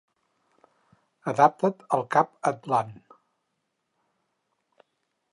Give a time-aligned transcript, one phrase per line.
[1.31, 2.95] Adapta't al cap atlant.